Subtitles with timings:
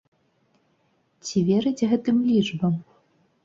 [1.27, 2.85] Ці верыць гэтым лічбам?